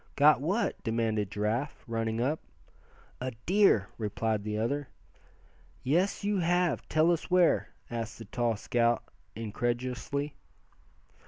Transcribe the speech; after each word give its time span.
"Got 0.15 0.41
what?" 0.41 0.83
demanded 0.83 1.29
Giraffe, 1.29 1.83
running 1.85 2.19
up. 2.19 2.39
"A 3.19 3.33
deer!" 3.45 3.89
replied 3.99 4.43
the 4.43 4.57
other. 4.57 4.87
"Yes, 5.83 6.23
you 6.23 6.39
have. 6.39 6.89
Tell 6.89 7.11
us 7.11 7.29
where?" 7.29 7.67
asked 7.87 8.17
the 8.17 8.25
tall 8.25 8.55
scout, 8.57 9.03
incredulously. 9.35 10.33